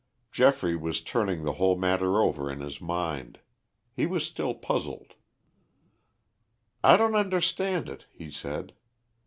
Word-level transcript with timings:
Geoffrey 0.31 0.75
was 0.75 0.99
turning 1.03 1.43
the 1.43 1.53
whole 1.61 1.75
matter 1.77 2.19
over 2.23 2.49
in 2.49 2.59
his 2.59 2.81
mind. 2.81 3.37
He 3.93 4.07
was 4.07 4.25
still 4.25 4.55
puzzled. 4.55 5.13
"I 6.83 6.97
don't 6.97 7.13
understand 7.13 7.87
it," 7.87 8.07
he 8.11 8.31
said. 8.31 8.73